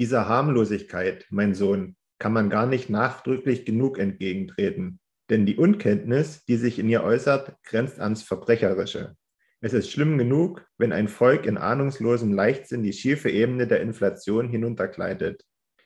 [0.00, 4.98] Dieser Harmlosigkeit, mein Sohn, kann man gar nicht nachdrücklich genug entgegentreten.
[5.28, 9.14] Denn die Unkenntnis, die sich in ihr äußert, grenzt ans Verbrecherische.
[9.60, 14.48] Es ist schlimm genug, wenn ein Volk in ahnungslosem Leichtsinn die schiefe Ebene der Inflation
[14.48, 15.44] hinuntergleitet.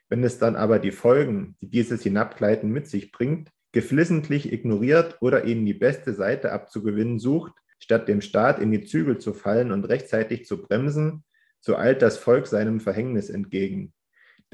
[0.08, 5.44] Wenn es dann aber die Folgen, die dieses Hinabgleiten mit sich bringt, geflissentlich ignoriert oder
[5.44, 9.86] ihnen die beste Seite abzugewinnen sucht, statt dem Staat in die Zügel zu fallen und
[9.86, 11.24] rechtzeitig zu bremsen,
[11.58, 13.92] so eilt das Volk seinem Verhängnis entgegen.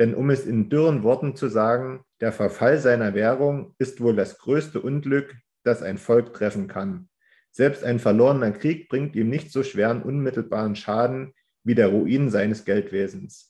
[0.01, 4.39] Denn um es in dürren Worten zu sagen, der Verfall seiner Währung ist wohl das
[4.39, 7.11] größte Unglück, das ein Volk treffen kann.
[7.51, 12.65] Selbst ein verlorener Krieg bringt ihm nicht so schweren unmittelbaren Schaden wie der Ruin seines
[12.65, 13.50] Geldwesens.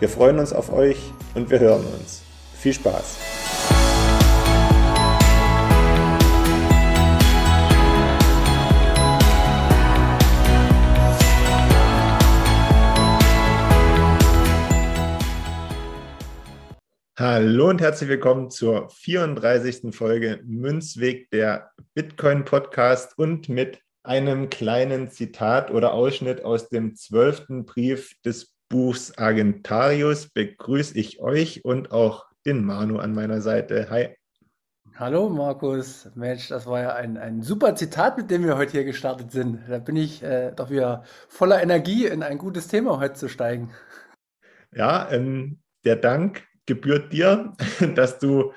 [0.00, 0.98] wir freuen uns auf euch
[1.34, 2.22] und wir hören uns.
[2.54, 3.18] Viel Spaß!
[17.16, 19.94] Hallo und herzlich willkommen zur 34.
[19.94, 27.64] Folge Münzweg der Bitcoin Podcast und mit einem kleinen Zitat oder Ausschnitt aus dem zwölften
[27.64, 33.88] Brief des Buchs Argentarius begrüße ich euch und auch den Manu an meiner Seite.
[33.88, 34.16] Hi.
[34.96, 38.82] Hallo Markus, Mensch, das war ja ein, ein super Zitat, mit dem wir heute hier
[38.82, 39.60] gestartet sind.
[39.68, 43.72] Da bin ich äh, doch wieder voller Energie, in ein gutes Thema heute zu steigen.
[44.74, 47.52] Ja, ähm, der Dank gebührt dir,
[47.94, 48.54] dass du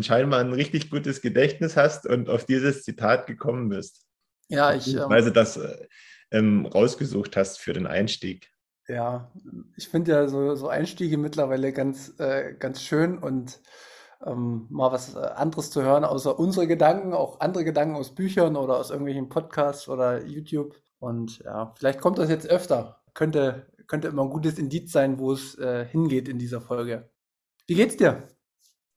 [0.00, 4.04] scheinbar ein richtig gutes Gedächtnis hast und auf dieses Zitat gekommen bist.
[4.48, 4.94] Ja, ich.
[4.94, 5.86] Ähm, Weil du das äh,
[6.32, 8.50] ähm, rausgesucht hast für den Einstieg.
[8.86, 9.32] Ja,
[9.76, 13.60] ich finde ja so, so Einstiege mittlerweile ganz, äh, ganz schön und
[14.26, 18.56] ähm, mal was äh, anderes zu hören, außer unsere Gedanken, auch andere Gedanken aus Büchern
[18.56, 20.76] oder aus irgendwelchen Podcasts oder YouTube.
[20.98, 23.02] Und ja, vielleicht kommt das jetzt öfter.
[23.14, 27.10] Könnte, könnte immer ein gutes Indiz sein, wo es äh, hingeht in dieser Folge.
[27.66, 28.28] Wie geht's dir?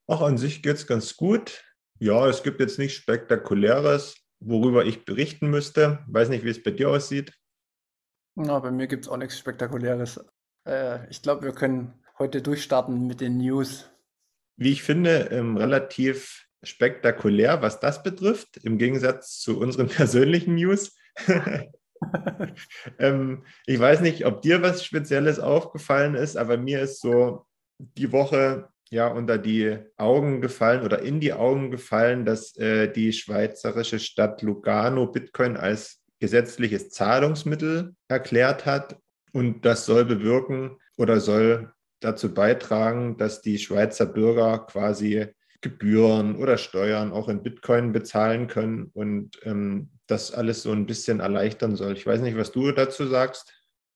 [0.08, 1.64] Auch an sich geht's ganz gut.
[2.00, 6.00] Ja, es gibt jetzt nichts Spektakuläres, worüber ich berichten müsste.
[6.08, 7.37] Weiß nicht, wie es bei dir aussieht.
[8.40, 10.24] Na, bei mir gibt es auch nichts Spektakuläres.
[10.64, 13.90] Äh, ich glaube, wir können heute durchstarten mit den News.
[14.58, 20.96] Wie ich finde, ähm, relativ spektakulär, was das betrifft, im Gegensatz zu unseren persönlichen News.
[23.00, 27.48] ähm, ich weiß nicht, ob dir was Spezielles aufgefallen ist, aber mir ist so
[27.80, 33.14] die Woche ja unter die Augen gefallen oder in die Augen gefallen, dass äh, die
[33.14, 38.98] schweizerische Stadt Lugano Bitcoin als gesetzliches Zahlungsmittel erklärt hat.
[39.34, 45.28] Und das soll bewirken oder soll dazu beitragen, dass die Schweizer Bürger quasi
[45.62, 51.20] Gebühren oder Steuern auch in Bitcoin bezahlen können und ähm, das alles so ein bisschen
[51.20, 51.94] erleichtern soll.
[51.94, 53.54] Ich weiß nicht, was du dazu sagst.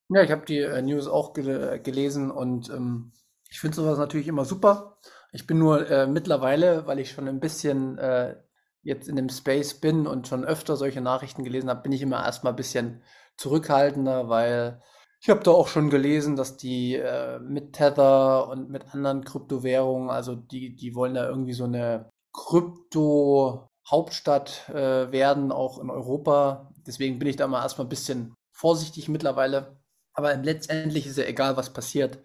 [0.09, 3.11] Ja, ich habe die äh, News auch gel gelesen und ähm,
[3.49, 4.97] ich finde sowas natürlich immer super.
[5.31, 8.35] Ich bin nur äh, mittlerweile, weil ich schon ein bisschen äh,
[8.83, 12.23] jetzt in dem Space bin und schon öfter solche Nachrichten gelesen habe, bin ich immer
[12.23, 13.03] erstmal ein bisschen
[13.37, 14.81] zurückhaltender, weil
[15.21, 20.09] ich habe da auch schon gelesen, dass die äh, mit Tether und mit anderen Kryptowährungen,
[20.09, 26.71] also die, die wollen da irgendwie so eine Krypto-Hauptstadt äh, werden, auch in Europa.
[26.87, 29.79] Deswegen bin ich da mal erstmal ein bisschen vorsichtig mittlerweile.
[30.13, 32.17] Aber letztendlich ist ja egal, was passiert,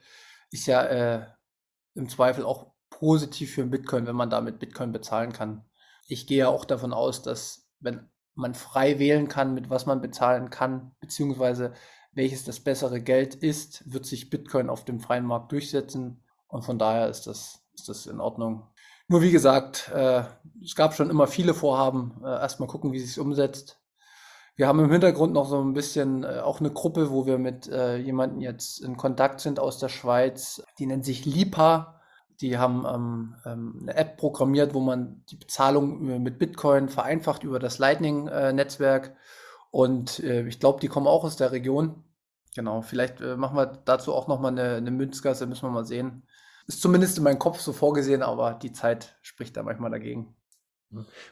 [0.50, 1.26] ist ja äh,
[1.94, 5.66] im Zweifel auch positiv für Bitcoin, wenn man damit Bitcoin bezahlen kann
[6.08, 10.00] ich gehe ja auch davon aus, dass wenn man frei wählen kann, mit was man
[10.00, 11.73] bezahlen kann, beziehungsweise
[12.12, 16.23] welches das bessere Geld ist, wird sich Bitcoin auf dem freien Markt durchsetzen.
[16.49, 18.69] Und von daher ist das, ist das in Ordnung.
[19.08, 20.25] Nur wie gesagt, äh,
[20.62, 22.20] es gab schon immer viele Vorhaben.
[22.25, 23.81] Äh, erstmal gucken, wie sich umsetzt.
[24.56, 27.69] Wir haben im Hintergrund noch so ein bisschen äh, auch eine Gruppe, wo wir mit
[27.69, 30.62] äh, jemandem jetzt in Kontakt sind aus der Schweiz.
[30.79, 31.95] Die nennt sich LIPA.
[32.40, 37.58] Die haben ähm, ähm, eine App programmiert, wo man die Bezahlung mit Bitcoin vereinfacht über
[37.58, 39.16] das Lightning-Netzwerk.
[39.70, 42.04] Und äh, ich glaube, die kommen auch aus der Region.
[42.54, 46.22] Genau, vielleicht äh, machen wir dazu auch nochmal eine, eine Münzgasse, müssen wir mal sehen.
[46.66, 50.34] Ist zumindest in meinem Kopf so vorgesehen, aber die Zeit spricht da manchmal dagegen.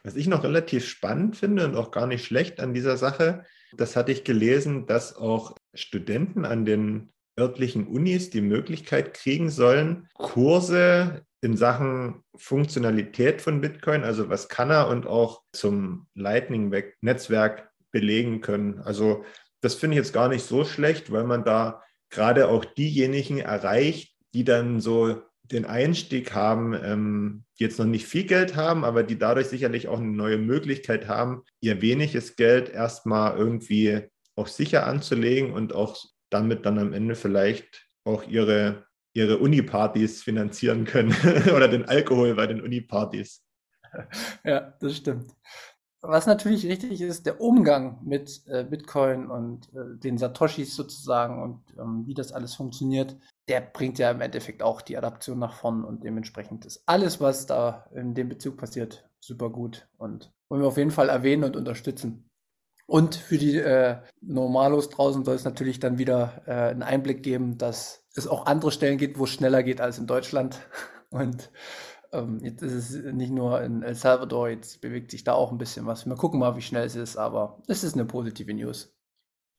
[0.03, 3.45] Was ich noch relativ spannend finde und auch gar nicht schlecht an dieser Sache,
[3.77, 10.09] das hatte ich gelesen, dass auch Studenten an den örtlichen Unis die Möglichkeit kriegen sollen,
[10.15, 18.41] Kurse in Sachen Funktionalität von Bitcoin, also was kann er und auch zum Lightning-Netzwerk belegen
[18.41, 18.81] können.
[18.81, 19.25] Also
[19.61, 24.15] das finde ich jetzt gar nicht so schlecht, weil man da gerade auch diejenigen erreicht,
[24.33, 29.03] die dann so den Einstieg haben, ähm, die jetzt noch nicht viel Geld haben, aber
[29.03, 34.87] die dadurch sicherlich auch eine neue Möglichkeit haben, ihr weniges Geld erstmal irgendwie auch sicher
[34.87, 35.97] anzulegen und auch
[36.31, 41.15] damit dann am Ende vielleicht auch ihre, ihre Uni-Partys finanzieren können
[41.55, 43.43] oder den Alkohol bei den Uni-Partys.
[44.45, 45.31] Ja, das stimmt.
[46.07, 51.63] Was natürlich richtig ist, der Umgang mit äh, Bitcoin und äh, den Satoshis sozusagen und
[51.79, 53.17] ähm, wie das alles funktioniert,
[53.49, 57.47] der bringt ja im Endeffekt auch die Adaption nach vorn und dementsprechend ist alles, was
[57.47, 61.57] da in dem Bezug passiert, super gut und wollen wir auf jeden Fall erwähnen und
[61.57, 62.29] unterstützen.
[62.87, 67.57] Und für die äh, Normalos draußen soll es natürlich dann wieder äh, einen Einblick geben,
[67.57, 70.59] dass es auch andere Stellen gibt, wo es schneller geht als in Deutschland.
[71.11, 71.51] Und
[72.13, 75.59] ähm, jetzt ist es nicht nur in El Salvador, jetzt bewegt sich da auch ein
[75.59, 76.07] bisschen was.
[76.07, 78.95] Wir gucken mal, wie schnell es ist, aber es ist eine positive News.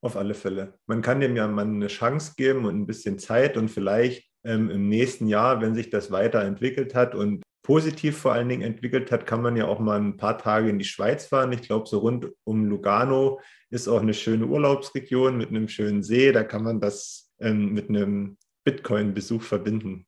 [0.01, 0.77] Auf alle Fälle.
[0.85, 4.69] Man kann dem ja mal eine Chance geben und ein bisschen Zeit und vielleicht ähm,
[4.69, 9.25] im nächsten Jahr, wenn sich das weiterentwickelt hat und positiv vor allen Dingen entwickelt hat,
[9.25, 11.51] kann man ja auch mal ein paar Tage in die Schweiz fahren.
[11.51, 13.39] Ich glaube, so rund um Lugano
[13.71, 16.31] ist auch eine schöne Urlaubsregion mit einem schönen See.
[16.31, 20.05] Da kann man das ähm, mit einem Bitcoin-Besuch verbinden.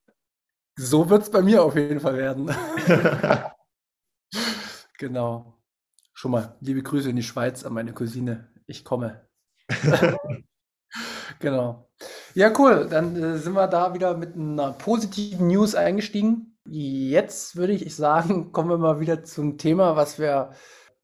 [0.77, 2.51] So wird es bei mir auf jeden Fall werden.
[4.99, 5.57] genau.
[6.13, 8.51] Schon mal liebe Grüße in die Schweiz an meine Cousine.
[8.67, 9.27] Ich komme.
[11.39, 11.89] genau.
[12.35, 12.87] Ja, cool.
[12.87, 16.56] Dann äh, sind wir da wieder mit einer positiven News eingestiegen.
[16.69, 20.51] Jetzt würde ich sagen, kommen wir mal wieder zum Thema, was wir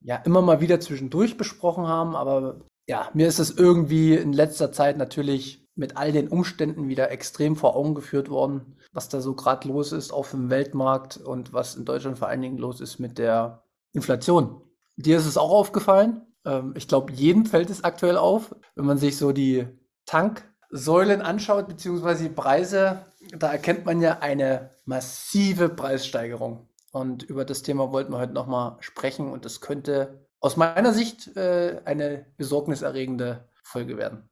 [0.00, 2.14] ja immer mal wieder zwischendurch besprochen haben.
[2.14, 7.10] Aber ja, mir ist es irgendwie in letzter Zeit natürlich mit all den Umständen wieder
[7.10, 11.52] extrem vor Augen geführt worden, was da so gerade los ist auf dem Weltmarkt und
[11.52, 14.60] was in Deutschland vor allen Dingen los ist mit der Inflation.
[14.96, 16.22] Dir ist es auch aufgefallen?
[16.44, 19.66] Ähm, ich glaube, jedem fällt es aktuell auf, wenn man sich so die
[20.06, 23.06] Tanksäulen anschaut, beziehungsweise die Preise,
[23.36, 26.68] da erkennt man ja eine massive Preissteigerung.
[26.92, 31.36] Und über das Thema wollten wir heute nochmal sprechen und das könnte aus meiner Sicht
[31.36, 34.28] äh, eine besorgniserregende Folge werden.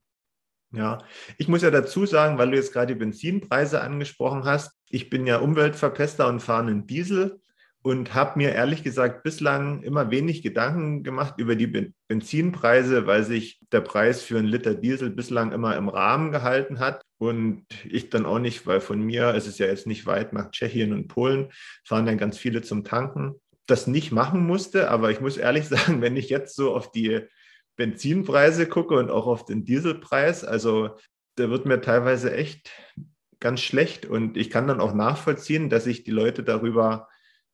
[0.70, 0.98] Ja,
[1.38, 5.26] ich muss ja dazu sagen, weil du jetzt gerade die Benzinpreise angesprochen hast, ich bin
[5.26, 7.40] ja Umweltverpester und fahre einen Diesel
[7.82, 13.60] und habe mir ehrlich gesagt bislang immer wenig Gedanken gemacht über die Benzinpreise, weil sich
[13.72, 17.02] der Preis für einen Liter Diesel bislang immer im Rahmen gehalten hat.
[17.18, 20.52] Und ich dann auch nicht, weil von mir, es ist ja jetzt nicht weit nach
[20.52, 21.50] Tschechien und Polen,
[21.84, 23.34] fahren dann ganz viele zum Tanken,
[23.66, 24.88] das nicht machen musste.
[24.88, 27.20] Aber ich muss ehrlich sagen, wenn ich jetzt so auf die
[27.76, 30.90] Benzinpreise gucke und auch auf den Dieselpreis, also
[31.34, 32.70] da wird mir teilweise echt
[33.40, 34.06] ganz schlecht.
[34.06, 37.08] Und ich kann dann auch nachvollziehen, dass sich die Leute darüber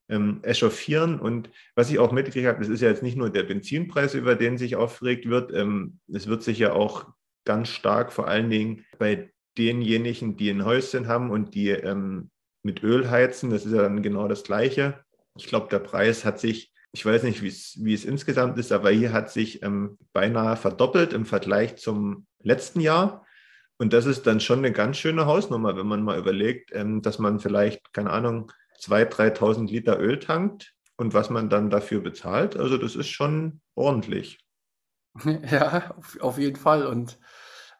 [0.08, 1.20] ähm, echauffieren.
[1.20, 4.34] Und was ich auch mitgekriegt habe, das ist ja jetzt nicht nur der Benzinpreis, über
[4.34, 5.52] den sich aufgeregt wird.
[5.52, 7.06] Ähm, es wird sich ja auch
[7.44, 12.30] ganz stark vor allen Dingen bei denjenigen, die ein Häuschen haben und die ähm,
[12.62, 15.00] mit Öl heizen, das ist ja dann genau das Gleiche.
[15.36, 19.12] Ich glaube, der Preis hat sich, ich weiß nicht, wie es insgesamt ist, aber hier
[19.12, 23.24] hat sich ähm, beinahe verdoppelt im Vergleich zum letzten Jahr.
[23.78, 27.18] Und das ist dann schon eine ganz schöne Hausnummer, wenn man mal überlegt, ähm, dass
[27.18, 32.56] man vielleicht, keine Ahnung, 2.000, 3.000 Liter Öl tankt und was man dann dafür bezahlt.
[32.56, 34.38] Also das ist schon ordentlich.
[35.50, 36.86] Ja, auf, jeden Fall.
[36.86, 37.18] Und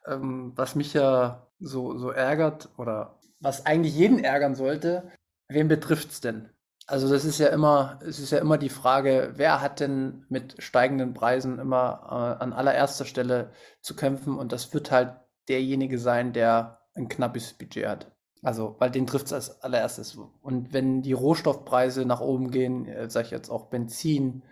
[0.05, 5.09] ähm, was mich ja so, so ärgert oder was eigentlich jeden ärgern sollte,
[5.47, 6.49] wen betrifft es denn?
[6.85, 10.55] Also das ist ja immer, es ist ja immer die Frage, wer hat denn mit
[10.61, 12.01] steigenden Preisen immer
[12.39, 15.15] äh, an allererster Stelle zu kämpfen und das wird halt
[15.47, 18.11] derjenige sein, der ein knappes Budget hat.
[18.41, 20.17] Also, weil den trifft es als allererstes.
[20.41, 24.43] Und wenn die Rohstoffpreise nach oben gehen, äh, sage ich jetzt auch Benzin,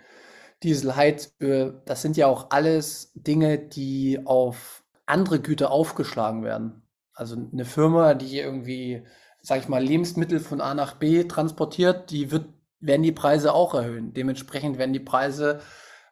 [0.63, 6.81] Diesel, Heizöl, das sind ja auch alles Dinge, die auf andere Güter aufgeschlagen werden.
[7.13, 9.03] Also eine Firma, die irgendwie,
[9.41, 12.47] sage ich mal, Lebensmittel von A nach B transportiert, die wird,
[12.79, 14.13] werden die Preise auch erhöhen.
[14.13, 15.59] Dementsprechend werden die Preise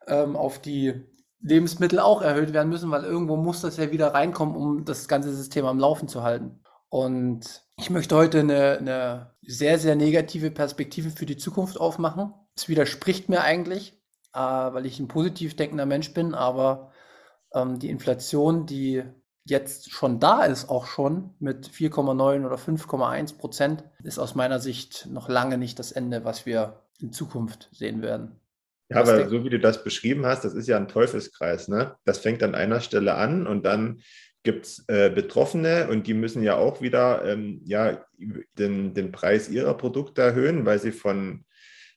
[0.07, 0.93] ähm, auf die
[1.41, 5.33] Lebensmittel auch erhöht werden müssen, weil irgendwo muss das ja wieder reinkommen, um das ganze
[5.33, 6.59] System am Laufen zu halten.
[6.89, 12.33] Und ich möchte heute eine, eine sehr, sehr negative Perspektive für die Zukunft aufmachen.
[12.55, 14.01] Es widerspricht mir eigentlich,
[14.33, 16.91] äh, weil ich ein positiv denkender Mensch bin, aber
[17.53, 19.03] ähm, die Inflation, die
[19.45, 25.07] jetzt schon da ist, auch schon mit 4,9 oder 5,1 Prozent, ist aus meiner Sicht
[25.11, 28.39] noch lange nicht das Ende, was wir in Zukunft sehen werden.
[28.89, 31.67] Ja, aber so wie du das beschrieben hast, das ist ja ein Teufelskreis.
[31.67, 31.95] Ne?
[32.05, 34.01] Das fängt an einer Stelle an und dann
[34.45, 38.05] gibt es äh, Betroffene und die müssen ja auch wieder ähm, ja,
[38.57, 41.43] den, den Preis ihrer Produkte erhöhen, weil sie von,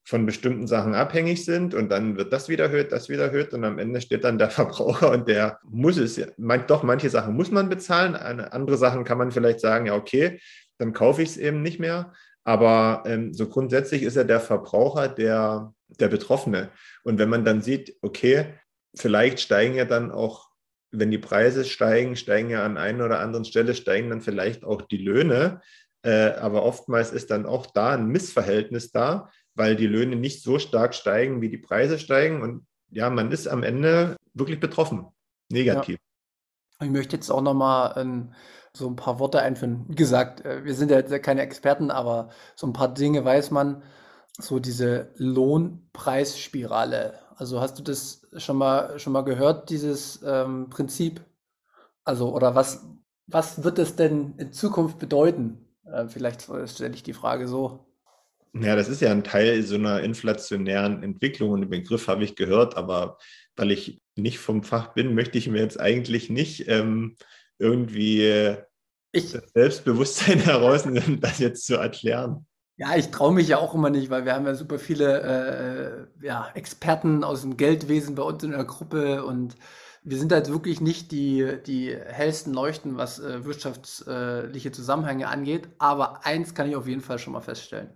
[0.04, 1.74] von bestimmten Sachen abhängig sind.
[1.74, 3.54] Und dann wird das wieder erhöht, das wieder erhöht.
[3.54, 7.36] Und am Ende steht dann der Verbraucher und der muss es, man, doch manche Sachen
[7.36, 10.40] muss man bezahlen, andere Sachen kann man vielleicht sagen, ja okay,
[10.78, 12.12] dann kaufe ich es eben nicht mehr,
[12.44, 16.70] aber ähm, so grundsätzlich ist ja der Verbraucher der, der Betroffene.
[17.02, 18.54] Und wenn man dann sieht, okay,
[18.94, 20.47] vielleicht steigen ja dann auch,
[20.90, 24.82] wenn die Preise steigen, steigen ja an einer oder anderen Stelle, steigen dann vielleicht auch
[24.82, 25.60] die Löhne.
[26.02, 30.58] Äh, aber oftmals ist dann auch da ein Missverhältnis da, weil die Löhne nicht so
[30.58, 32.42] stark steigen, wie die Preise steigen.
[32.42, 35.06] Und ja, man ist am Ende wirklich betroffen,
[35.50, 35.98] negativ.
[36.80, 36.86] Ja.
[36.86, 38.32] Ich möchte jetzt auch nochmal ähm,
[38.72, 39.84] so ein paar Worte einführen.
[39.88, 43.82] Wie gesagt, äh, wir sind ja keine Experten, aber so ein paar Dinge weiß man.
[44.40, 47.18] So diese Lohnpreisspirale.
[47.38, 51.20] Also hast du das schon mal schon mal gehört, dieses ähm, Prinzip?
[52.02, 52.84] Also, oder was,
[53.28, 55.64] was wird es denn in Zukunft bedeuten?
[55.84, 57.86] Äh, vielleicht stelle ich die Frage so.
[58.54, 62.34] Ja, das ist ja ein Teil so einer inflationären Entwicklung und den Begriff habe ich
[62.34, 63.18] gehört, aber
[63.54, 67.16] weil ich nicht vom Fach bin, möchte ich mir jetzt eigentlich nicht ähm,
[67.60, 68.56] irgendwie
[69.12, 72.47] ich, das Selbstbewusstsein herausnehmen, das jetzt zu erklären.
[72.80, 76.24] Ja, ich traue mich ja auch immer nicht, weil wir haben ja super viele äh,
[76.26, 79.56] ja, Experten aus dem Geldwesen bei uns in der Gruppe und
[80.04, 85.68] wir sind halt wirklich nicht die, die hellsten Leuchten, was äh, wirtschaftliche Zusammenhänge angeht.
[85.78, 87.90] Aber eins kann ich auf jeden Fall schon mal feststellen.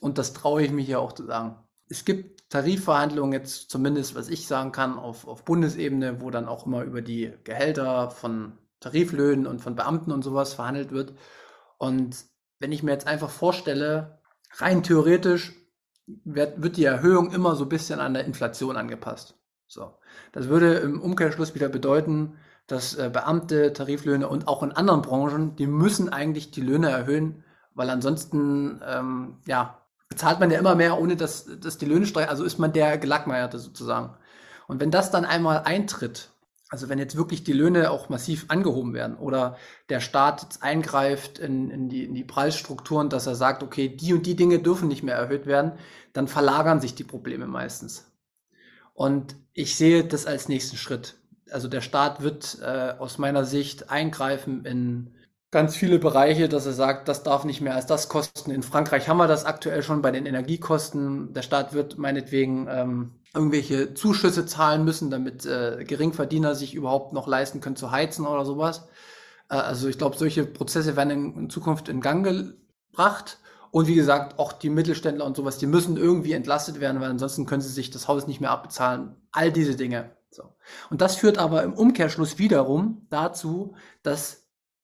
[0.00, 1.56] Und das traue ich mich ja auch zu sagen.
[1.88, 6.66] Es gibt Tarifverhandlungen jetzt zumindest, was ich sagen kann, auf, auf Bundesebene, wo dann auch
[6.66, 11.14] immer über die Gehälter von Tariflöhnen und von Beamten und sowas verhandelt wird.
[11.78, 12.24] Und
[12.58, 14.19] wenn ich mir jetzt einfach vorstelle,
[14.56, 15.52] rein theoretisch
[16.24, 19.36] wird, wird die Erhöhung immer so ein bisschen an der Inflation angepasst.
[19.66, 19.94] So.
[20.32, 25.56] Das würde im Umkehrschluss wieder bedeuten, dass äh, Beamte, Tariflöhne und auch in anderen Branchen,
[25.56, 30.98] die müssen eigentlich die Löhne erhöhen, weil ansonsten, ähm, ja, bezahlt man ja immer mehr,
[30.98, 32.28] ohne dass, dass die Löhne steigen.
[32.28, 34.16] Also ist man der Gelackmeierte sozusagen.
[34.66, 36.29] Und wenn das dann einmal eintritt,
[36.70, 39.56] also wenn jetzt wirklich die Löhne auch massiv angehoben werden oder
[39.88, 44.14] der Staat jetzt eingreift in, in, die, in die Preisstrukturen, dass er sagt, okay, die
[44.14, 45.72] und die Dinge dürfen nicht mehr erhöht werden,
[46.12, 48.12] dann verlagern sich die Probleme meistens.
[48.94, 51.16] Und ich sehe das als nächsten Schritt.
[51.50, 55.14] Also der Staat wird äh, aus meiner Sicht eingreifen in
[55.50, 58.50] ganz viele Bereiche, dass er sagt, das darf nicht mehr als das kosten.
[58.50, 61.32] In Frankreich haben wir das aktuell schon bei den Energiekosten.
[61.34, 67.26] Der Staat wird meinetwegen ähm, irgendwelche Zuschüsse zahlen müssen, damit äh, Geringverdiener sich überhaupt noch
[67.26, 68.88] leisten können zu heizen oder sowas.
[69.48, 73.38] Äh, also ich glaube, solche Prozesse werden in, in, Zukunft in Gang gebracht.
[73.72, 77.46] Und wie gesagt, auch die Mittelständler und sowas, die müssen irgendwie entlastet werden, weil ansonsten
[77.46, 79.16] können sie sich das Haus nicht mehr abbezahlen.
[79.30, 80.10] All diese Dinge.
[80.30, 80.54] So.
[80.90, 84.39] Und das führt aber im Umkehrschluss wiederum dazu, dass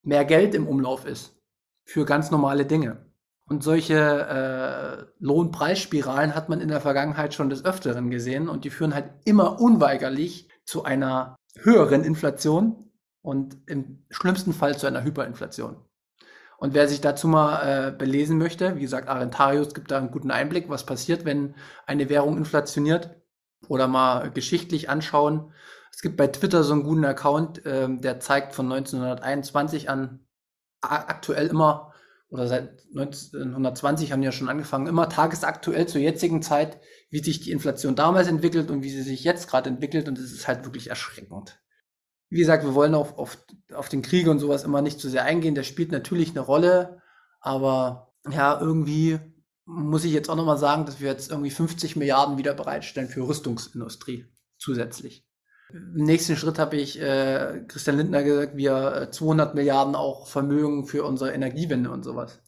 [0.07, 1.37] mehr Geld im Umlauf ist
[1.85, 3.05] für ganz normale Dinge.
[3.49, 8.71] Und solche äh, Lohnpreisspiralen hat man in der Vergangenheit schon des Öfteren gesehen und die
[8.71, 12.91] führen halt immer unweigerlich zu einer höheren Inflation
[13.23, 15.77] und im schlimmsten Fall zu einer Hyperinflation.
[16.59, 20.31] Und wer sich dazu mal äh, belesen möchte, wie gesagt, Arentarius gibt da einen guten
[20.31, 21.55] Einblick, was passiert, wenn
[21.87, 23.11] eine Währung inflationiert
[23.69, 25.53] oder mal geschichtlich anschauen.
[25.97, 30.27] Es gibt bei Twitter so einen guten Account, äh, der zeigt von 1921 an
[30.83, 31.95] aktuell immer
[32.29, 37.41] oder seit 1920 haben die ja schon angefangen, immer tagesaktuell zur jetzigen Zeit, wie sich
[37.41, 40.07] die Inflation damals entwickelt und wie sie sich jetzt gerade entwickelt.
[40.07, 41.63] Und es ist halt wirklich erschreckend.
[42.29, 43.39] Wie gesagt, wir wollen auf, auf,
[43.73, 45.55] auf den Krieg und sowas immer nicht zu sehr eingehen.
[45.55, 47.01] Der spielt natürlich eine Rolle,
[47.41, 49.19] aber ja, irgendwie
[49.65, 53.27] muss ich jetzt auch nochmal sagen, dass wir jetzt irgendwie 50 Milliarden wieder bereitstellen für
[53.27, 54.27] Rüstungsindustrie
[54.59, 55.26] zusätzlich.
[55.73, 60.87] Im nächsten Schritt habe ich äh, Christian Lindner gesagt, wir 200 äh, Milliarden auch Vermögen
[60.87, 62.41] für unsere Energiewende und sowas.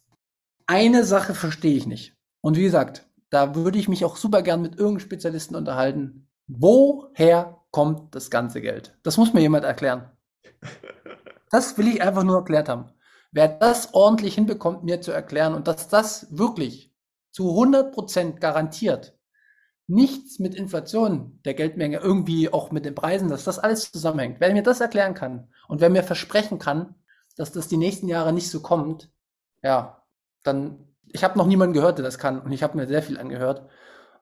[0.67, 2.17] Eine Sache verstehe ich nicht.
[2.41, 6.29] Und wie gesagt, da würde ich mich auch super gern mit irgendeinem Spezialisten unterhalten.
[6.47, 8.97] Woher kommt das ganze Geld?
[9.03, 10.11] Das muss mir jemand erklären.
[11.51, 12.91] Das will ich einfach nur erklärt haben.
[13.33, 16.95] Wer das ordentlich hinbekommt, mir zu erklären und dass das wirklich
[17.33, 19.18] zu 100 Prozent garantiert
[19.89, 24.39] nichts mit Inflation der Geldmenge, irgendwie auch mit den Preisen, dass das alles zusammenhängt.
[24.39, 26.95] Wer mir das erklären kann und wer mir versprechen kann,
[27.37, 29.11] dass das die nächsten Jahre nicht so kommt,
[29.63, 30.03] ja,
[30.45, 33.19] dann, ich habe noch niemanden gehört, der das kann und ich habe mir sehr viel
[33.19, 33.69] angehört.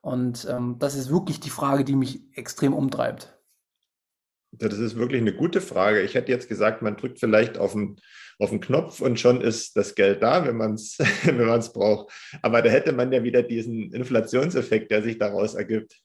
[0.03, 3.36] Und ähm, das ist wirklich die Frage, die mich extrem umtreibt.
[4.59, 6.03] Das ist wirklich eine gute Frage.
[6.03, 7.97] Ich hätte jetzt gesagt, man drückt vielleicht auf den,
[8.39, 11.39] auf den Knopf und schon ist das Geld da, wenn man es wenn
[11.73, 12.13] braucht.
[12.43, 16.01] Aber da hätte man ja wieder diesen Inflationseffekt, der sich daraus ergibt.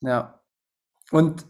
[0.00, 0.40] Ja.
[1.10, 1.46] Und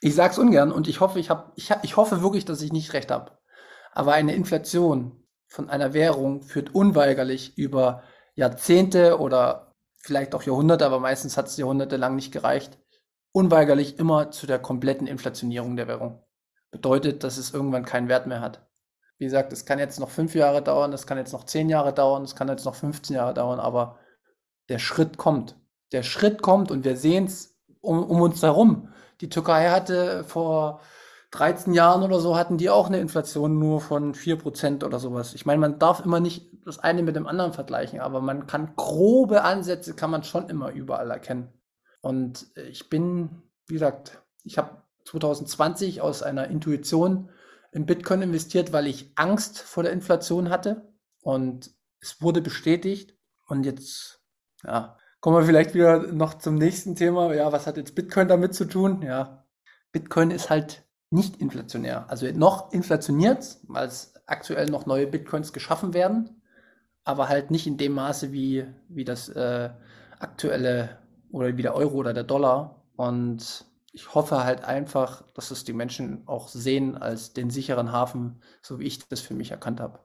[0.00, 2.72] ich sage es ungern und ich hoffe, ich, hab, ich, ich hoffe wirklich, dass ich
[2.72, 3.38] nicht recht habe.
[3.92, 8.02] Aber eine Inflation von einer Währung führt unweigerlich über
[8.34, 12.78] Jahrzehnte oder vielleicht auch Jahrhunderte, aber meistens hat es jahrhundertelang nicht gereicht,
[13.34, 16.22] unweigerlich immer zu der kompletten Inflationierung der Währung.
[16.70, 18.64] Bedeutet, dass es irgendwann keinen Wert mehr hat.
[19.18, 21.92] Wie gesagt, es kann jetzt noch fünf Jahre dauern, es kann jetzt noch zehn Jahre
[21.92, 23.98] dauern, es kann jetzt noch 15 Jahre dauern, aber
[24.68, 25.56] der Schritt kommt.
[25.92, 28.88] Der Schritt kommt und wir sehen es um, um uns herum.
[29.20, 30.80] Die Türkei hatte vor
[31.32, 35.34] 13 Jahren oder so hatten die auch eine Inflation nur von 4% oder sowas.
[35.34, 38.76] Ich meine, man darf immer nicht das eine mit dem anderen vergleichen, aber man kann
[38.76, 41.52] grobe Ansätze kann man schon immer überall erkennen.
[42.04, 43.30] Und ich bin,
[43.66, 47.30] wie gesagt, ich habe 2020 aus einer Intuition
[47.72, 50.92] in Bitcoin investiert, weil ich Angst vor der Inflation hatte.
[51.22, 51.70] Und
[52.00, 53.16] es wurde bestätigt.
[53.46, 54.20] Und jetzt,
[54.64, 57.32] ja, kommen wir vielleicht wieder noch zum nächsten Thema.
[57.32, 59.00] Ja, was hat jetzt Bitcoin damit zu tun?
[59.00, 59.46] Ja,
[59.90, 62.04] Bitcoin ist halt nicht inflationär.
[62.10, 66.42] Also noch inflationiert, weil es aktuell noch neue Bitcoins geschaffen werden,
[67.02, 69.70] aber halt nicht in dem Maße wie, wie das äh,
[70.18, 70.98] aktuelle
[71.34, 72.82] oder wie der Euro oder der Dollar.
[72.96, 78.40] Und ich hoffe halt einfach, dass es die Menschen auch sehen als den sicheren Hafen,
[78.62, 79.98] so wie ich das für mich erkannt habe.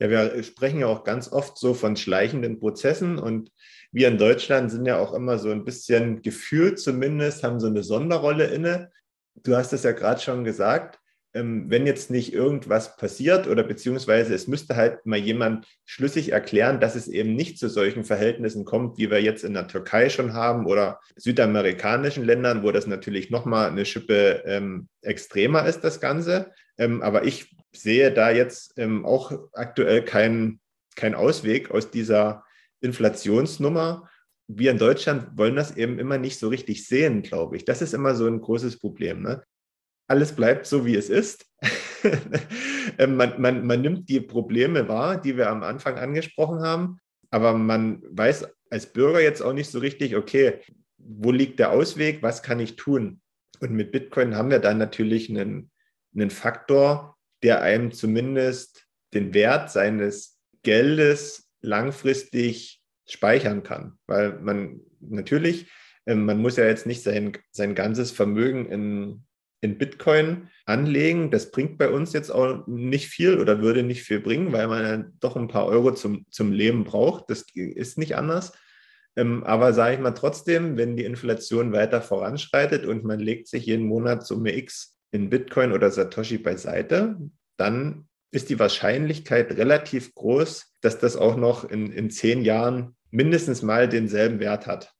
[0.00, 3.52] Ja, wir sprechen ja auch ganz oft so von schleichenden Prozessen und
[3.92, 7.82] wir in Deutschland sind ja auch immer so ein bisschen gefühlt zumindest, haben so eine
[7.82, 8.90] Sonderrolle inne.
[9.34, 10.98] Du hast es ja gerade schon gesagt,
[11.34, 16.94] wenn jetzt nicht irgendwas passiert oder beziehungsweise es müsste halt mal jemand schlüssig erklären, dass
[16.94, 20.66] es eben nicht zu solchen Verhältnissen kommt, wie wir jetzt in der Türkei schon haben
[20.66, 26.52] oder südamerikanischen Ländern, wo das natürlich nochmal eine Schippe ähm, extremer ist, das Ganze.
[26.76, 30.60] Ähm, aber ich sehe da jetzt ähm, auch aktuell keinen
[30.96, 32.44] kein Ausweg aus dieser
[32.82, 34.10] Inflationsnummer
[34.48, 37.64] wir in Deutschland wollen das eben immer nicht so richtig sehen, glaube ich.
[37.64, 39.22] Das ist immer so ein großes Problem.
[39.22, 39.42] Ne?
[40.12, 41.46] Alles bleibt so, wie es ist.
[42.98, 46.98] Ähm, man, man, man nimmt die Probleme wahr, die wir am Anfang angesprochen haben,
[47.30, 50.58] aber man weiß als Bürger jetzt auch nicht so richtig, okay,
[50.98, 53.20] wo liegt der Ausweg, was kann ich tun?
[53.60, 55.70] Und mit Bitcoin haben wir dann natürlich einen,
[56.14, 65.70] einen Faktor, der einem zumindest den Wert seines Geldes langfristig speichern kann, weil man natürlich,
[66.04, 69.24] ähm, man muss ja jetzt nicht sein, sein ganzes Vermögen in
[69.62, 71.30] in Bitcoin anlegen.
[71.30, 74.84] Das bringt bei uns jetzt auch nicht viel oder würde nicht viel bringen, weil man
[74.84, 77.30] ja doch ein paar Euro zum, zum Leben braucht.
[77.30, 78.52] Das ist nicht anders.
[79.16, 83.66] Ähm, aber sage ich mal trotzdem, wenn die Inflation weiter voranschreitet und man legt sich
[83.66, 87.18] jeden Monat Summe X in Bitcoin oder Satoshi beiseite,
[87.56, 93.62] dann ist die Wahrscheinlichkeit relativ groß, dass das auch noch in, in zehn Jahren mindestens
[93.62, 94.92] mal denselben Wert hat.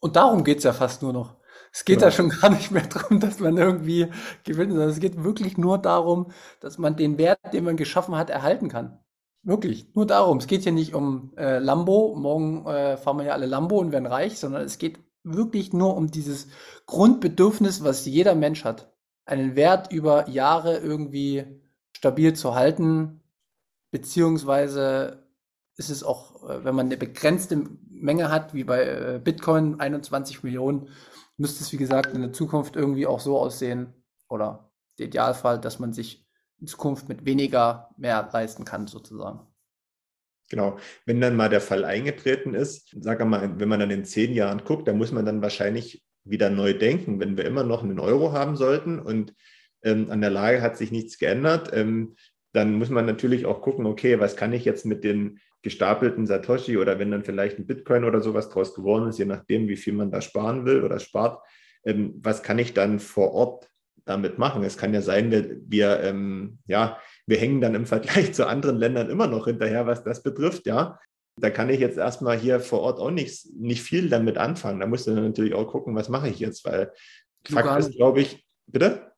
[0.00, 1.39] Und darum geht es ja fast nur noch.
[1.72, 2.06] Es geht genau.
[2.06, 4.08] da schon gar nicht mehr darum, dass man irgendwie
[4.44, 8.30] gewinnt, sondern es geht wirklich nur darum, dass man den Wert, den man geschaffen hat,
[8.30, 8.98] erhalten kann.
[9.42, 10.38] Wirklich, nur darum.
[10.38, 12.14] Es geht hier nicht um äh, Lambo.
[12.14, 15.96] Morgen äh, fahren wir ja alle Lambo und werden reich, sondern es geht wirklich nur
[15.96, 16.48] um dieses
[16.86, 18.92] Grundbedürfnis, was jeder Mensch hat.
[19.24, 21.44] Einen Wert über Jahre irgendwie
[21.96, 23.22] stabil zu halten,
[23.90, 25.26] beziehungsweise
[25.76, 30.42] ist es auch, äh, wenn man eine begrenzte Menge hat, wie bei äh, Bitcoin 21
[30.42, 30.88] Millionen,
[31.40, 33.94] müsste es, wie gesagt, in der Zukunft irgendwie auch so aussehen
[34.28, 36.26] oder der Idealfall, dass man sich
[36.60, 39.40] in Zukunft mit weniger mehr leisten kann, sozusagen.
[40.50, 40.78] Genau.
[41.06, 44.64] Wenn dann mal der Fall eingetreten ist, sag mal, wenn man dann in zehn Jahren
[44.64, 48.32] guckt, dann muss man dann wahrscheinlich wieder neu denken, wenn wir immer noch einen Euro
[48.32, 49.34] haben sollten und
[49.82, 52.16] ähm, an der Lage hat sich nichts geändert, ähm,
[52.52, 56.78] dann muss man natürlich auch gucken, okay, was kann ich jetzt mit den gestapelten Satoshi
[56.78, 59.92] oder wenn dann vielleicht ein Bitcoin oder sowas draus geworden ist, je nachdem, wie viel
[59.92, 61.42] man da sparen will oder spart,
[61.84, 63.70] ähm, was kann ich dann vor Ort
[64.04, 64.62] damit machen?
[64.64, 68.76] Es kann ja sein, wir, wir ähm, ja, wir hängen dann im Vergleich zu anderen
[68.76, 70.98] Ländern immer noch hinterher, was das betrifft, ja.
[71.36, 74.80] Da kann ich jetzt erstmal hier vor Ort auch nicht, nicht viel damit anfangen.
[74.80, 76.92] Da musst du dann natürlich auch gucken, was mache ich jetzt, weil
[77.48, 77.68] Lugano.
[77.68, 79.12] Fakt ist, glaube ich, bitte?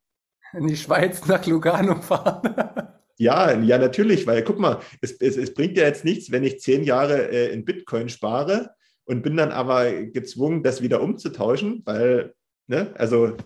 [0.52, 2.54] In die Schweiz nach Lugano fahren.
[3.22, 6.58] Ja, ja, natürlich, weil guck mal, es, es, es bringt ja jetzt nichts, wenn ich
[6.58, 12.34] zehn Jahre äh, in Bitcoin spare und bin dann aber gezwungen, das wieder umzutauschen, weil,
[12.66, 13.36] ne, also.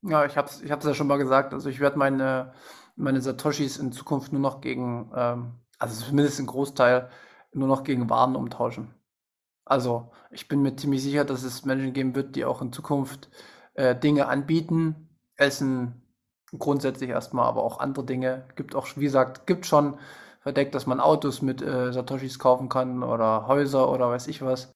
[0.00, 2.54] Ja, ich habe es ich ja schon mal gesagt, also ich werde meine,
[2.96, 7.10] meine Satoshis in Zukunft nur noch gegen, ähm, also zumindest ein Großteil,
[7.52, 8.94] nur noch gegen Waren umtauschen.
[9.66, 13.28] Also ich bin mir ziemlich sicher, dass es Menschen geben wird, die auch in Zukunft
[13.74, 16.07] äh, Dinge anbieten, Essen
[16.56, 18.44] grundsätzlich erstmal, aber auch andere Dinge.
[18.56, 19.98] Gibt auch, wie gesagt, gibt schon
[20.40, 24.72] verdeckt, dass man Autos mit äh, Satoshis kaufen kann oder Häuser oder weiß ich was.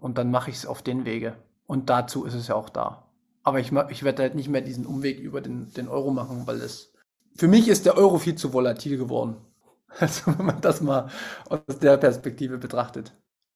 [0.00, 1.36] Und dann mache ich es auf den Wege.
[1.66, 3.06] Und dazu ist es ja auch da.
[3.44, 6.60] Aber ich, ich werde halt nicht mehr diesen Umweg über den, den Euro machen, weil
[6.60, 6.92] es
[7.34, 9.36] für mich ist der Euro viel zu volatil geworden.
[9.98, 11.10] Also wenn man das mal
[11.50, 13.12] aus der Perspektive betrachtet.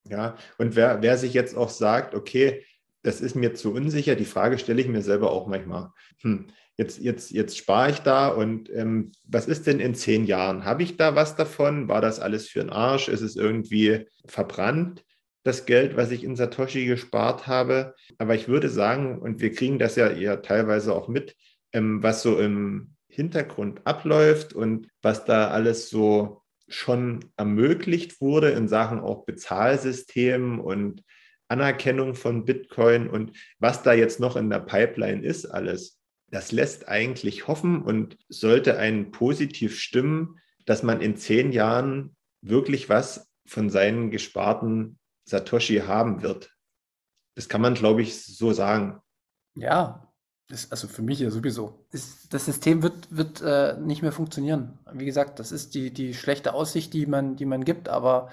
[0.06, 2.62] Ja, und wer, wer sich jetzt auch sagt, okay,
[3.06, 5.92] das ist mir zu unsicher, die Frage stelle ich mir selber auch manchmal.
[6.22, 10.64] Hm, jetzt, jetzt, jetzt spare ich da und ähm, was ist denn in zehn Jahren?
[10.64, 11.86] Habe ich da was davon?
[11.88, 13.08] War das alles für den Arsch?
[13.08, 15.04] Ist es irgendwie verbrannt,
[15.44, 17.94] das Geld, was ich in Satoshi gespart habe?
[18.18, 21.36] Aber ich würde sagen, und wir kriegen das ja eher teilweise auch mit,
[21.72, 28.66] ähm, was so im Hintergrund abläuft und was da alles so schon ermöglicht wurde in
[28.66, 31.04] Sachen auch Bezahlsystemen und
[31.48, 36.88] Anerkennung von Bitcoin und was da jetzt noch in der Pipeline ist, alles, das lässt
[36.88, 43.70] eigentlich hoffen und sollte einen positiv stimmen, dass man in zehn Jahren wirklich was von
[43.70, 46.52] seinen gesparten Satoshi haben wird.
[47.34, 49.00] Das kann man, glaube ich, so sagen.
[49.54, 50.12] Ja,
[50.48, 51.86] das, also für mich ja sowieso.
[51.90, 54.78] Das, das System wird, wird äh, nicht mehr funktionieren.
[54.92, 58.30] Wie gesagt, das ist die, die schlechte Aussicht, die man, die man gibt, aber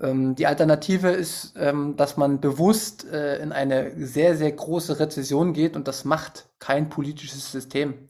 [0.00, 5.52] ähm, die Alternative ist, ähm, dass man bewusst äh, in eine sehr, sehr große Rezession
[5.52, 8.08] geht und das macht kein politisches System.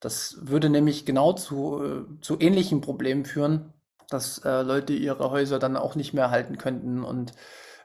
[0.00, 3.72] Das würde nämlich genau zu, äh, zu ähnlichen Problemen führen,
[4.10, 7.32] dass äh, Leute ihre Häuser dann auch nicht mehr halten könnten und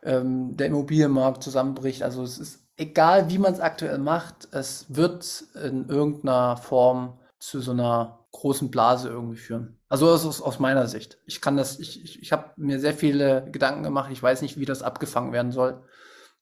[0.04, 2.04] ähm, der Immobilienmarkt zusammenbricht.
[2.04, 7.60] Also es ist egal wie man es aktuell macht, es wird in irgendeiner Form zu
[7.60, 9.80] so einer großen Blase irgendwie führen.
[9.90, 11.18] Also das ist aus meiner Sicht.
[11.26, 14.12] Ich kann das, ich, ich, ich habe mir sehr viele Gedanken gemacht.
[14.12, 15.84] Ich weiß nicht, wie das abgefangen werden soll.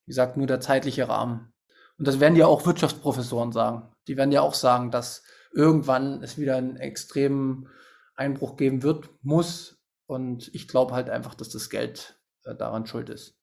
[0.04, 1.52] Wie gesagt, nur der zeitliche Rahmen.
[1.98, 3.92] Und das werden ja auch Wirtschaftsprofessoren sagen.
[4.08, 5.22] Die werden ja auch sagen, dass
[5.52, 7.68] irgendwann es wieder einen extremen
[8.14, 9.78] Einbruch geben wird, muss.
[10.06, 13.35] Und ich glaube halt einfach, dass das Geld äh, daran schuld ist.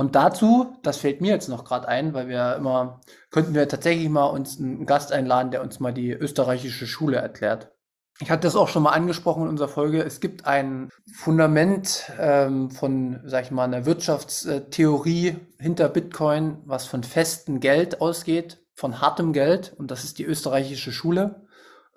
[0.00, 4.08] Und dazu, das fällt mir jetzt noch gerade ein, weil wir immer, könnten wir tatsächlich
[4.08, 7.70] mal uns einen Gast einladen, der uns mal die österreichische Schule erklärt.
[8.18, 10.02] Ich hatte das auch schon mal angesprochen in unserer Folge.
[10.02, 17.02] Es gibt ein Fundament ähm, von, sag ich mal, einer Wirtschaftstheorie hinter Bitcoin, was von
[17.02, 19.74] festem Geld ausgeht, von hartem Geld.
[19.76, 21.46] Und das ist die österreichische Schule.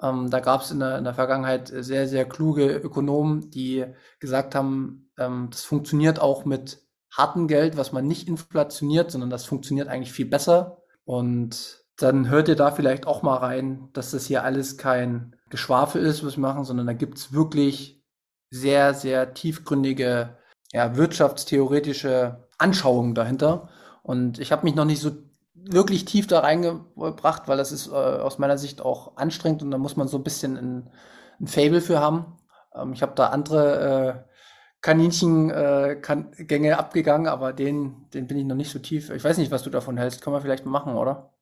[0.01, 3.85] Ähm, da gab es in, in, der Vergangenheit sehr, sehr kluge Ökonomen, die
[4.19, 6.82] gesagt haben, ähm, das funktioniert auch mit
[7.15, 10.81] harten Geld, was man nicht inflationiert, sondern das funktioniert eigentlich viel besser.
[11.05, 16.03] Und dann hört ihr da vielleicht auch mal rein, dass das hier alles kein Geschwafel
[16.03, 18.03] ist, was wir machen, sondern da gibt es wirklich
[18.49, 20.37] sehr, sehr tiefgründige,
[20.71, 23.69] ja, wirtschaftstheoretische Anschauungen dahinter.
[24.01, 25.11] Und ich habe mich noch nicht so
[25.53, 29.77] wirklich tief da reingebracht, weil das ist äh, aus meiner Sicht auch anstrengend und da
[29.77, 30.89] muss man so ein bisschen ein,
[31.39, 32.37] ein Fable für haben.
[32.75, 34.32] Ähm, ich habe da andere äh,
[34.83, 39.09] Kaninchengänge äh, abgegangen, aber den, den bin ich noch nicht so tief.
[39.09, 40.21] Ich weiß nicht, was du davon hältst.
[40.21, 41.33] Können wir vielleicht machen, oder?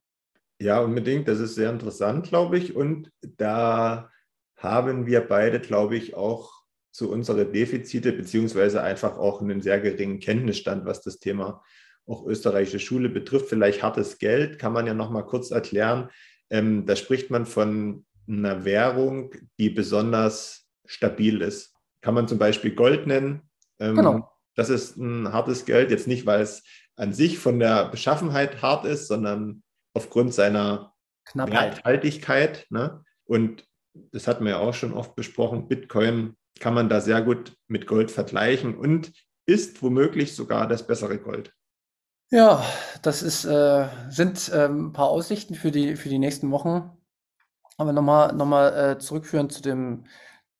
[0.61, 1.27] Ja, unbedingt.
[1.27, 2.75] Das ist sehr interessant, glaube ich.
[2.75, 4.11] Und da
[4.57, 10.19] haben wir beide, glaube ich, auch zu unsere Defizite beziehungsweise einfach auch einen sehr geringen
[10.19, 11.63] Kenntnisstand, was das Thema
[12.05, 13.49] auch österreichische Schule betrifft.
[13.49, 16.11] Vielleicht hartes Geld, kann man ja noch mal kurz erklären.
[16.51, 21.70] Ähm, da spricht man von einer Währung, die besonders stabil ist
[22.01, 23.49] kann man zum Beispiel Gold nennen.
[23.79, 24.31] Ähm, genau.
[24.55, 26.63] Das ist ein hartes Geld, jetzt nicht, weil es
[26.95, 30.93] an sich von der Beschaffenheit hart ist, sondern aufgrund seiner
[31.25, 31.77] Knappheit.
[31.77, 32.67] Werthaltigkeit.
[32.69, 33.03] Ne?
[33.25, 37.57] Und das hatten wir ja auch schon oft besprochen, Bitcoin kann man da sehr gut
[37.67, 39.11] mit Gold vergleichen und
[39.45, 41.53] ist womöglich sogar das bessere Gold.
[42.29, 42.63] Ja,
[43.01, 46.91] das ist, äh, sind äh, ein paar Aussichten für die, für die nächsten Wochen.
[47.77, 50.05] Aber nochmal noch mal, äh, zurückführen zu dem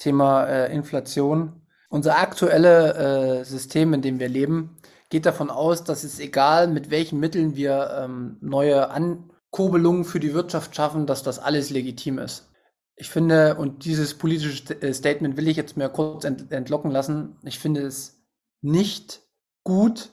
[0.02, 1.62] Thema äh, Inflation.
[1.90, 4.78] Unser aktuelles äh, System, in dem wir leben,
[5.10, 10.34] geht davon aus, dass es egal, mit welchen Mitteln wir ähm, neue Ankurbelungen für die
[10.34, 12.50] Wirtschaft schaffen, dass das alles legitim ist.
[12.96, 17.38] Ich finde, und dieses politische äh, Statement will ich jetzt mir kurz ent entlocken lassen,
[17.44, 18.24] ich finde es
[18.62, 19.22] nicht
[19.64, 20.12] gut,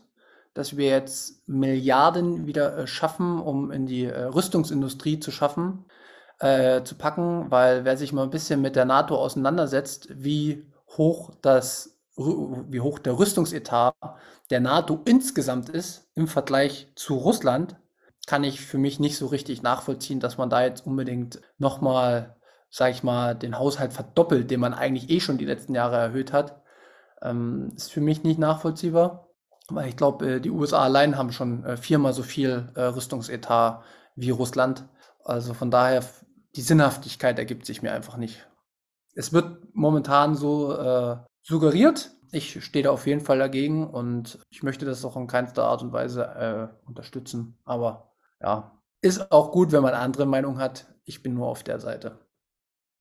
[0.53, 5.85] dass wir jetzt Milliarden wieder äh, schaffen, um in die äh, Rüstungsindustrie zu schaffen,
[6.41, 11.33] äh, zu packen, weil wer sich mal ein bisschen mit der NATO auseinandersetzt, wie hoch
[11.43, 13.95] das wie hoch der Rüstungsetat
[14.51, 17.77] der NATO insgesamt ist im Vergleich zu Russland,
[18.27, 22.37] kann ich für mich nicht so richtig nachvollziehen, dass man da jetzt unbedingt nochmal,
[22.71, 26.33] sag ich mal, den Haushalt verdoppelt, den man eigentlich eh schon die letzten Jahre erhöht
[26.33, 26.61] hat.
[27.23, 29.29] Ähm, ist für mich nicht nachvollziehbar,
[29.69, 33.83] weil ich glaube, äh, die USA allein haben schon äh, viermal so viel äh, Rüstungsetat
[34.15, 34.85] wie Russland.
[35.25, 36.03] Also von daher
[36.57, 38.49] die Sinnhaftigkeit ergibt sich mir einfach nicht.
[39.15, 42.13] Es wird momentan so äh, suggeriert.
[42.31, 45.83] Ich stehe da auf jeden Fall dagegen und ich möchte das auch in keinster Art
[45.83, 47.59] und Weise äh, unterstützen.
[47.65, 50.87] Aber ja, ist auch gut, wenn man andere Meinung hat.
[51.05, 52.19] Ich bin nur auf der Seite.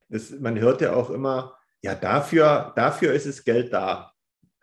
[0.09, 4.13] Das, man hört ja auch immer, ja, dafür, dafür ist es Geld da.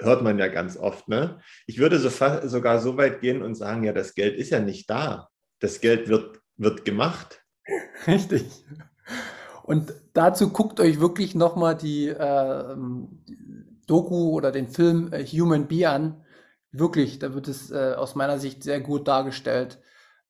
[0.01, 1.09] Hört man ja ganz oft.
[1.09, 1.41] Ne?
[1.67, 2.09] Ich würde so
[2.49, 5.29] sogar so weit gehen und sagen, ja, das Geld ist ja nicht da.
[5.61, 7.44] Das Geld wird, wird gemacht.
[8.07, 8.45] Richtig.
[9.63, 12.77] Und dazu guckt euch wirklich nochmal die, äh,
[13.87, 16.25] Doku oder den Film äh, Human Bee an.
[16.73, 19.79] Wirklich, da wird es äh, aus meiner Sicht sehr gut dargestellt,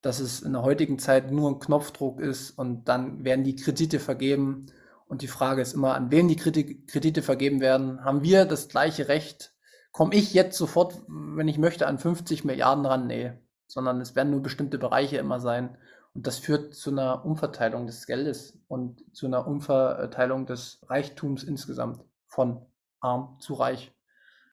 [0.03, 3.99] dass es in der heutigen Zeit nur ein Knopfdruck ist und dann werden die Kredite
[3.99, 4.67] vergeben.
[5.07, 8.05] Und die Frage ist immer, an wen die Kredite vergeben werden.
[8.05, 9.55] Haben wir das gleiche Recht?
[9.93, 13.07] Komme ich jetzt sofort, wenn ich möchte, an 50 Milliarden ran?
[13.07, 13.33] Nee,
[13.67, 15.77] sondern es werden nur bestimmte Bereiche immer sein.
[16.15, 22.05] Und das führt zu einer Umverteilung des Geldes und zu einer Umverteilung des Reichtums insgesamt
[22.29, 22.65] von
[23.01, 23.93] arm zu reich.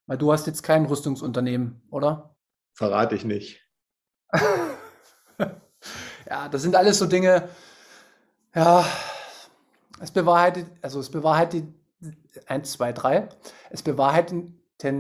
[0.08, 2.36] Weil du hast jetzt kein Rüstungsunternehmen, oder?
[2.74, 3.62] Verrate ich nicht.
[6.28, 7.48] ja, das sind alles so Dinge,
[8.56, 8.84] ja,
[10.00, 11.66] es bewahrheitet, also es bewahrheitet,
[12.48, 13.30] eins, zwei, drei,
[13.70, 14.58] es bewahrheiten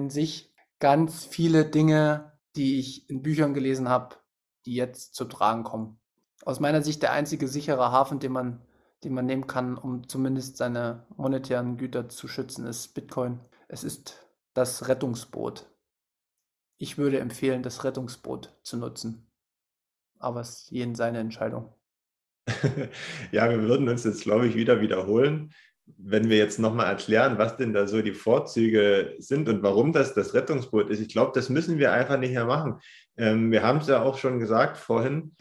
[0.10, 4.18] sich ganz viele Dinge, die ich in Büchern gelesen habe,
[4.66, 6.01] die jetzt zu tragen kommen
[6.44, 8.62] aus meiner Sicht der einzige sichere Hafen, den man,
[9.04, 13.40] den man nehmen kann, um zumindest seine monetären Güter zu schützen, ist Bitcoin.
[13.68, 15.66] Es ist das Rettungsboot.
[16.78, 19.28] Ich würde empfehlen, das Rettungsboot zu nutzen.
[20.20, 21.74] Aber es ist jeden seine Entscheidung.
[23.32, 25.54] ja, wir würden uns jetzt, glaube ich, wieder wiederholen,
[25.98, 30.14] wenn wir jetzt nochmal erklären, was denn da so die Vorzüge sind und warum das
[30.14, 31.00] das Rettungsboot ist.
[31.00, 32.80] Ich glaube, das müssen wir einfach nicht mehr machen.
[33.18, 35.36] Ähm, wir haben es ja auch schon gesagt vorhin,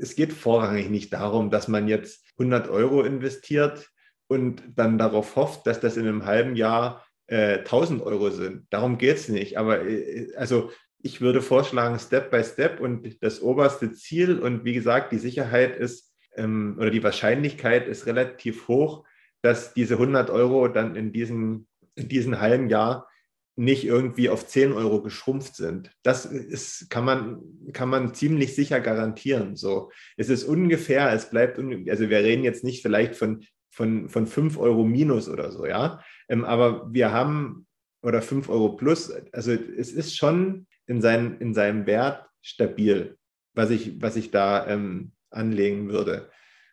[0.00, 3.90] es geht vorrangig nicht darum, dass man jetzt 100 Euro investiert
[4.28, 8.66] und dann darauf hofft, dass das in einem halben Jahr äh, 1000 Euro sind.
[8.70, 9.58] Darum geht es nicht.
[9.58, 10.70] Aber äh, also
[11.02, 15.76] ich würde vorschlagen, Step by Step und das oberste Ziel und wie gesagt, die Sicherheit
[15.76, 19.04] ist ähm, oder die Wahrscheinlichkeit ist relativ hoch,
[19.42, 23.08] dass diese 100 Euro dann in diesem, in diesem halben Jahr
[23.56, 25.90] nicht irgendwie auf 10 Euro geschrumpft sind.
[26.02, 29.56] Das ist, kann, man, kann man ziemlich sicher garantieren.
[29.56, 34.26] So, es ist ungefähr, es bleibt, also wir reden jetzt nicht vielleicht von, von, von
[34.26, 36.02] 5 Euro minus oder so, ja.
[36.28, 37.66] Ähm, aber wir haben,
[38.02, 43.16] oder 5 Euro plus, also es ist schon in, sein, in seinem Wert stabil,
[43.54, 46.30] was ich, was ich da ähm, anlegen würde.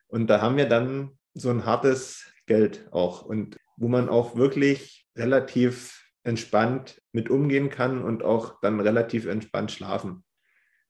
[0.08, 5.08] Und da haben wir dann so ein hartes Geld auch und wo man auch wirklich
[5.16, 5.99] relativ
[6.30, 10.24] entspannt mit umgehen kann und auch dann relativ entspannt schlafen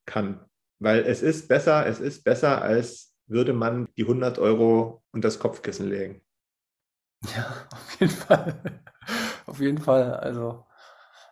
[0.06, 0.46] kann.
[0.80, 5.40] Weil es ist besser, es ist besser, als würde man die 100 Euro unter das
[5.40, 6.22] Kopfkissen legen.
[7.36, 8.82] Ja, auf jeden Fall.
[9.46, 10.14] auf jeden Fall.
[10.14, 10.66] Also,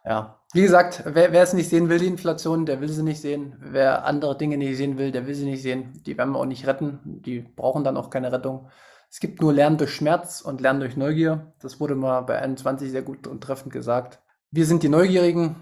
[0.05, 0.41] ja.
[0.53, 3.57] Wie gesagt, wer, wer es nicht sehen will, die Inflation, der will sie nicht sehen.
[3.59, 6.01] Wer andere Dinge nicht sehen will, der will sie nicht sehen.
[6.05, 6.99] Die werden wir auch nicht retten.
[7.03, 8.69] Die brauchen dann auch keine Rettung.
[9.09, 11.53] Es gibt nur Lernen durch Schmerz und Lernen durch Neugier.
[11.59, 14.21] Das wurde mal bei 21 sehr gut und treffend gesagt.
[14.51, 15.55] Wir sind die Neugierigen.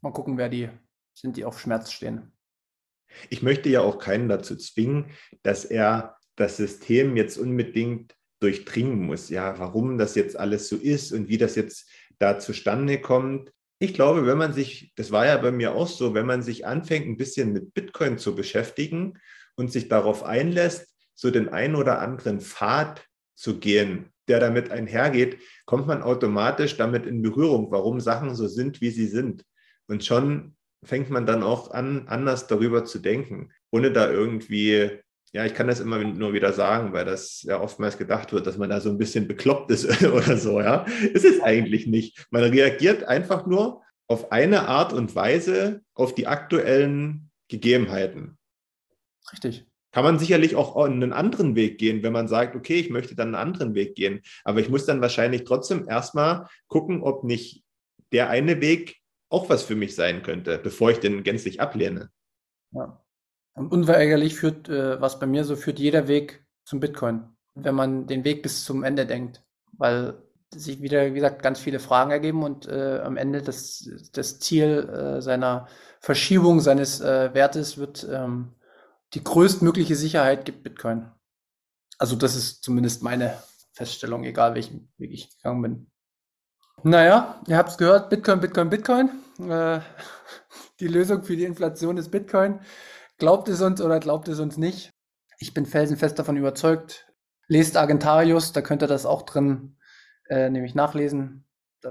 [0.00, 0.68] Mal gucken, wer die
[1.14, 2.32] sind, die auf Schmerz stehen.
[3.28, 5.06] Ich möchte ja auch keinen dazu zwingen,
[5.42, 9.28] dass er das System jetzt unbedingt durchdringen muss.
[9.28, 13.52] Ja, warum das jetzt alles so ist und wie das jetzt da zustande kommt.
[13.78, 16.66] Ich glaube, wenn man sich, das war ja bei mir auch so, wenn man sich
[16.66, 19.18] anfängt, ein bisschen mit Bitcoin zu beschäftigen
[19.56, 25.38] und sich darauf einlässt, so den einen oder anderen Pfad zu gehen, der damit einhergeht,
[25.66, 29.44] kommt man automatisch damit in Berührung, warum Sachen so sind, wie sie sind.
[29.86, 34.90] Und schon fängt man dann auch an, anders darüber zu denken, ohne da irgendwie,
[35.34, 38.56] ja, ich kann das immer nur wieder sagen, weil das ja oftmals gedacht wird, dass
[38.56, 40.86] man da so ein bisschen bekloppt ist oder so, ja.
[41.12, 42.26] Ist es eigentlich nicht.
[42.30, 48.38] Man reagiert einfach nur auf eine Art und Weise auf die aktuellen Gegebenheiten.
[49.32, 53.14] Richtig kann man sicherlich auch einen anderen Weg gehen, wenn man sagt, okay, ich möchte
[53.14, 54.20] dann einen anderen Weg gehen.
[54.44, 57.64] Aber ich muss dann wahrscheinlich trotzdem erstmal gucken, ob nicht
[58.12, 62.10] der eine Weg auch was für mich sein könnte, bevor ich den gänzlich ablehne.
[62.72, 63.00] Ja.
[63.54, 67.24] Und unweigerlich führt, äh, was bei mir so führt, jeder Weg zum Bitcoin,
[67.54, 69.42] wenn man den Weg bis zum Ende denkt.
[69.72, 70.14] Weil
[70.52, 74.88] sich wieder, wie gesagt, ganz viele Fragen ergeben und äh, am Ende das, das Ziel
[74.88, 75.68] äh, seiner
[76.00, 78.52] Verschiebung seines äh, Wertes wird ähm,
[79.14, 81.10] die größtmögliche Sicherheit gibt Bitcoin.
[81.98, 83.42] Also das ist zumindest meine
[83.72, 85.90] Feststellung, egal welchen Weg ich gegangen bin.
[86.82, 89.10] Naja, ihr habt es gehört, Bitcoin, Bitcoin, Bitcoin.
[89.38, 89.80] Äh,
[90.80, 92.60] die Lösung für die Inflation ist Bitcoin.
[93.18, 94.92] Glaubt es uns oder glaubt es uns nicht?
[95.38, 97.06] Ich bin felsenfest davon überzeugt,
[97.48, 99.76] lest Argentarius, da könnt ihr das auch drin
[100.28, 101.46] äh, nämlich nachlesen,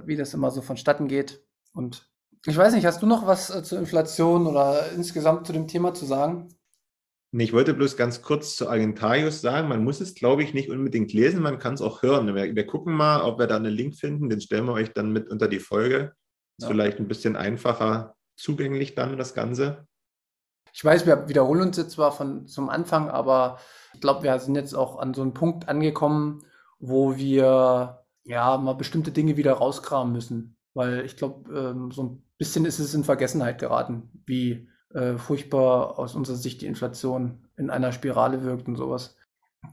[0.05, 1.43] wie das immer so vonstatten geht.
[1.73, 2.09] Und
[2.45, 5.93] ich weiß nicht, hast du noch was äh, zur Inflation oder insgesamt zu dem Thema
[5.93, 6.49] zu sagen?
[7.31, 11.13] Ich wollte bloß ganz kurz zu Argentarius sagen, man muss es, glaube ich, nicht unbedingt
[11.13, 12.33] lesen, man kann es auch hören.
[12.33, 15.11] Wir, wir, gucken mal, ob wir da einen Link finden, den stellen wir euch dann
[15.11, 16.13] mit unter die Folge.
[16.57, 16.67] Ist ja.
[16.69, 19.85] vielleicht ein bisschen einfacher zugänglich dann, das Ganze.
[20.73, 23.59] Ich weiß, wir wiederholen uns jetzt zwar von zum Anfang, aber
[23.93, 26.43] ich glaube, wir sind jetzt auch an so einem Punkt angekommen,
[26.79, 30.57] wo wir ja mal bestimmte Dinge wieder rauskramen müssen.
[30.73, 35.99] Weil ich glaube, ähm, so ein bisschen ist es in Vergessenheit geraten, wie äh, furchtbar
[35.99, 39.15] aus unserer Sicht die Inflation in einer Spirale wirkt und sowas.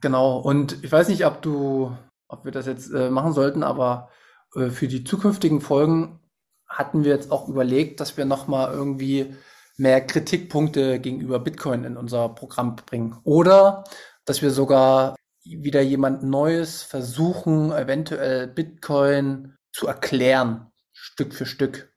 [0.00, 0.38] Genau.
[0.38, 1.96] Und ich weiß nicht, ob du,
[2.28, 4.10] ob wir das jetzt äh, machen sollten, aber
[4.54, 6.20] äh, für die zukünftigen Folgen
[6.66, 9.34] hatten wir jetzt auch überlegt, dass wir nochmal irgendwie
[9.76, 13.18] mehr Kritikpunkte gegenüber Bitcoin in unser Programm bringen.
[13.24, 13.84] Oder
[14.24, 21.92] dass wir sogar wieder jemand Neues versuchen, eventuell Bitcoin zu erklären, Stück für Stück.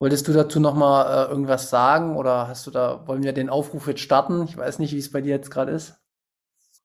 [0.00, 3.88] Wolltest du dazu nochmal äh, irgendwas sagen oder hast du da, wollen wir den Aufruf
[3.88, 4.44] jetzt starten?
[4.44, 5.94] Ich weiß nicht, wie es bei dir jetzt gerade ist.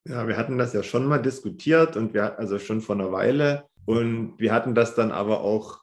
[0.06, 3.66] Ja, wir hatten das ja schon mal diskutiert und wir, also schon vor einer Weile.
[3.86, 5.80] Und wir hatten das dann aber auch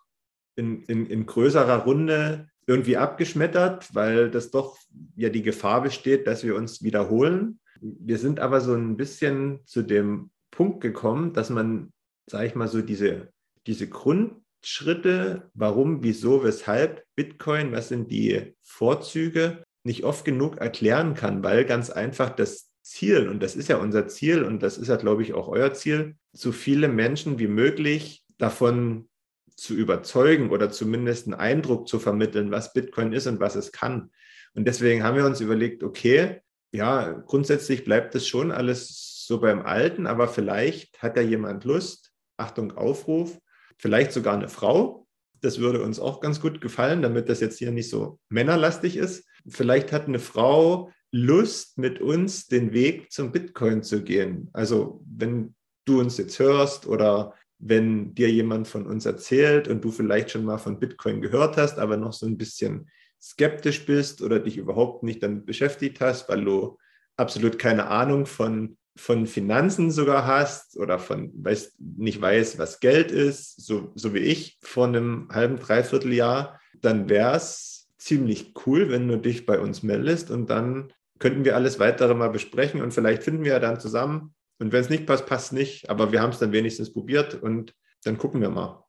[0.56, 4.76] in, in, in größerer Runde irgendwie abgeschmettert, weil das doch
[5.16, 7.60] ja die Gefahr besteht, dass wir uns wiederholen.
[7.80, 11.92] Wir sind aber so ein bisschen zu dem Punkt gekommen, dass man,
[12.26, 13.28] sage ich mal, so diese,
[13.66, 21.14] diese Grund, Schritte, warum, wieso, weshalb Bitcoin, was sind die Vorzüge, nicht oft genug erklären
[21.14, 24.88] kann, weil ganz einfach das Ziel, und das ist ja unser Ziel und das ist
[24.88, 29.08] ja, glaube ich, auch euer Ziel, so viele Menschen wie möglich davon
[29.56, 34.10] zu überzeugen oder zumindest einen Eindruck zu vermitteln, was Bitcoin ist und was es kann.
[34.54, 36.40] Und deswegen haben wir uns überlegt, okay,
[36.72, 42.12] ja, grundsätzlich bleibt es schon alles so beim Alten, aber vielleicht hat ja jemand Lust,
[42.36, 43.38] Achtung, Aufruf,
[43.80, 45.06] vielleicht sogar eine Frau.
[45.40, 49.24] Das würde uns auch ganz gut gefallen, damit das jetzt hier nicht so männerlastig ist.
[49.48, 54.48] Vielleicht hat eine Frau Lust, mit uns den Weg zum Bitcoin zu gehen.
[54.52, 59.90] Also wenn du uns jetzt hörst oder wenn dir jemand von uns erzählt und du
[59.90, 62.88] vielleicht schon mal von Bitcoin gehört hast, aber noch so ein bisschen
[63.20, 66.78] skeptisch bist oder dich überhaupt nicht damit beschäftigt hast, weil du
[67.16, 73.10] absolut keine Ahnung von von Finanzen sogar hast oder von weiß, nicht weiß, was Geld
[73.10, 78.90] ist, so, so wie ich vor einem halben, dreiviertel Jahr, dann wäre es ziemlich cool,
[78.90, 82.92] wenn du dich bei uns meldest und dann könnten wir alles weitere mal besprechen und
[82.92, 84.34] vielleicht finden wir ja dann zusammen.
[84.58, 85.88] Und wenn es nicht passt, passt nicht.
[85.88, 88.84] Aber wir haben es dann wenigstens probiert und dann gucken wir mal.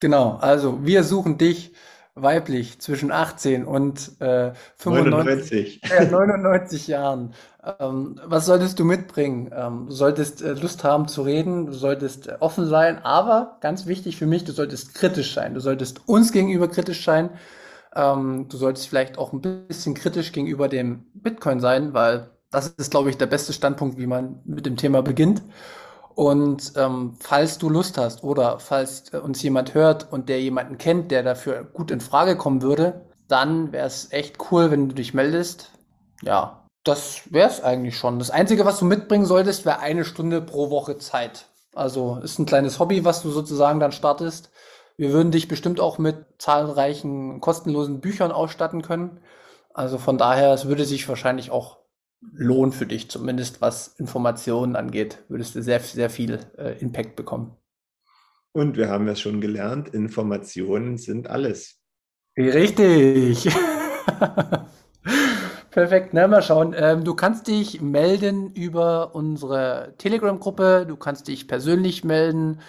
[0.00, 1.72] Genau, also wir suchen dich
[2.16, 5.90] weiblich zwischen 18 und äh, 95, 99.
[5.90, 7.34] Äh, 99 Jahren.
[7.78, 9.50] Ähm, was solltest du mitbringen?
[9.54, 13.86] Ähm, du solltest äh, Lust haben zu reden, du solltest äh, offen sein, aber ganz
[13.86, 15.54] wichtig für mich, du solltest kritisch sein.
[15.54, 17.30] Du solltest uns gegenüber kritisch sein.
[17.94, 22.90] Ähm, du solltest vielleicht auch ein bisschen kritisch gegenüber dem Bitcoin sein, weil das ist,
[22.90, 25.42] glaube ich, der beste Standpunkt, wie man mit dem Thema beginnt.
[26.16, 30.78] Und ähm, falls du Lust hast oder falls äh, uns jemand hört und der jemanden
[30.78, 34.94] kennt, der dafür gut in Frage kommen würde, dann wäre es echt cool, wenn du
[34.94, 35.72] dich meldest.
[36.22, 38.18] Ja, das wäre es eigentlich schon.
[38.18, 41.48] Das Einzige, was du mitbringen solltest, wäre eine Stunde pro Woche Zeit.
[41.74, 44.50] Also ist ein kleines Hobby, was du sozusagen dann startest.
[44.96, 49.20] Wir würden dich bestimmt auch mit zahlreichen kostenlosen Büchern ausstatten können.
[49.74, 51.76] Also von daher, es würde sich wahrscheinlich auch
[52.32, 57.56] Lohn für dich, zumindest was Informationen angeht, würdest du sehr, sehr viel äh, Impact bekommen.
[58.52, 61.80] Und wir haben ja schon gelernt, Informationen sind alles.
[62.36, 63.48] Richtig.
[65.70, 66.74] Perfekt, na, mal schauen.
[66.74, 72.60] Ähm, du kannst dich melden über unsere Telegram-Gruppe, du kannst dich persönlich melden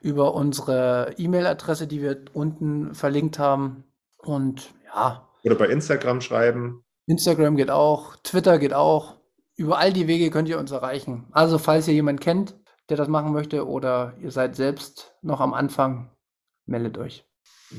[0.00, 3.82] über unsere E-Mail-Adresse, die wir unten verlinkt haben.
[4.16, 5.28] Und ja.
[5.42, 6.84] Oder bei Instagram schreiben.
[7.12, 9.16] Instagram geht auch, Twitter geht auch.
[9.54, 11.26] Über all die Wege könnt ihr uns erreichen.
[11.30, 12.56] Also, falls ihr jemanden kennt,
[12.88, 16.10] der das machen möchte oder ihr seid selbst noch am Anfang,
[16.64, 17.26] meldet euch.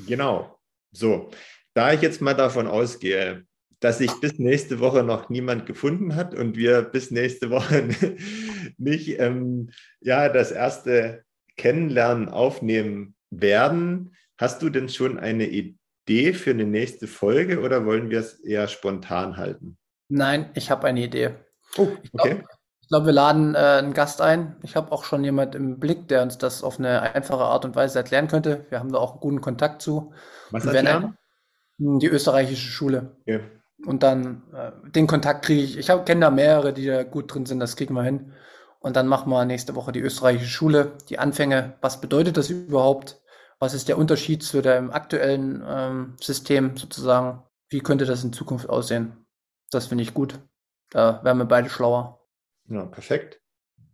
[0.07, 0.59] Genau.
[0.91, 1.31] So,
[1.73, 3.47] da ich jetzt mal davon ausgehe,
[3.79, 7.89] dass sich bis nächste Woche noch niemand gefunden hat und wir bis nächste Woche
[8.77, 11.25] nicht ähm, ja, das erste
[11.57, 15.75] Kennenlernen aufnehmen werden, hast du denn schon eine Idee?
[16.05, 19.77] Idee für eine nächste Folge oder wollen wir es eher spontan halten?
[20.09, 21.31] Nein, ich habe eine Idee.
[21.77, 21.97] Oh, okay.
[22.03, 22.43] Ich glaube,
[22.89, 24.57] glaub, wir laden äh, einen Gast ein.
[24.63, 27.75] Ich habe auch schon jemand im Blick, der uns das auf eine einfache Art und
[27.75, 28.65] Weise erklären könnte.
[28.69, 30.13] Wir haben da auch einen guten Kontakt zu.
[30.51, 31.17] Was erklären?
[31.79, 33.17] Hm, die österreichische Schule.
[33.21, 33.39] Okay.
[33.85, 35.77] Und dann äh, den Kontakt kriege ich.
[35.77, 37.59] Ich kenne da mehrere, die da gut drin sind.
[37.59, 38.33] Das kriegen wir hin.
[38.79, 41.75] Und dann machen wir nächste Woche die österreichische Schule, die Anfänge.
[41.81, 43.21] Was bedeutet das überhaupt?
[43.63, 47.43] Was ist der Unterschied zu dem aktuellen ähm, System sozusagen?
[47.69, 49.25] Wie könnte das in Zukunft aussehen?
[49.71, 50.37] Das finde ich gut.
[50.89, 52.19] Da werden wir beide schlauer.
[52.67, 53.39] Ja, perfekt.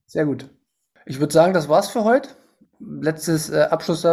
[0.07, 0.49] Sehr gut.
[1.05, 2.30] Ich würde sagen, das war's für heute.
[2.80, 4.03] Letztes äh, Abschluss,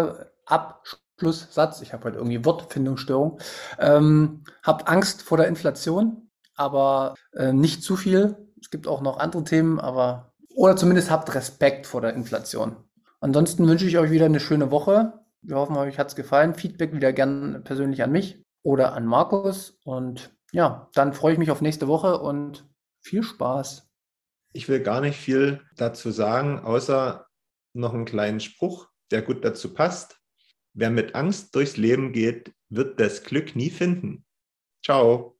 [0.45, 1.81] Abschlusssatz.
[1.81, 3.41] Ich habe heute irgendwie Wortfindungsstörung.
[3.79, 8.37] Ähm, habt Angst vor der Inflation, aber äh, nicht zu viel.
[8.61, 12.77] Es gibt auch noch andere Themen, aber oder zumindest habt Respekt vor der Inflation.
[13.21, 15.26] Ansonsten wünsche ich euch wieder eine schöne Woche.
[15.47, 16.55] Wir hoffen, euch hat es gefallen.
[16.55, 19.79] Feedback wieder gern persönlich an mich oder an Markus.
[19.85, 22.69] Und ja, dann freue ich mich auf nächste Woche und
[23.01, 23.89] viel Spaß.
[24.53, 27.27] Ich will gar nicht viel dazu sagen, außer
[27.75, 30.19] noch einen kleinen Spruch, der gut dazu passt.
[30.75, 34.25] Wer mit Angst durchs Leben geht, wird das Glück nie finden.
[34.85, 35.36] Ciao.